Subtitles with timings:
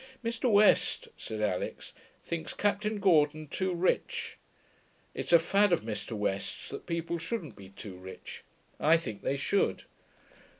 [0.25, 0.49] 'Mr.
[0.51, 1.93] West,' said Alix,
[2.23, 4.37] 'thinks Captain Gordon too rich.
[5.13, 6.13] It's a fad of Mr.
[6.13, 8.43] West's that people shouldn't be too rich.
[8.79, 9.83] I think they should.'